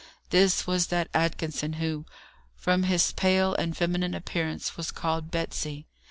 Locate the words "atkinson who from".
1.13-2.81